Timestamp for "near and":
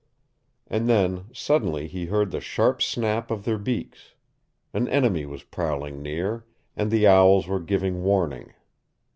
6.01-6.89